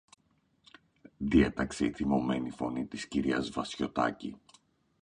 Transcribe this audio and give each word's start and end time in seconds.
διέταξε 1.17 1.85
η 1.85 1.91
θυμωμένη 1.91 2.49
φωνή 2.51 2.85
της 2.85 3.07
κυρίας 3.07 3.49
Βασιωτάκη. 3.49 4.35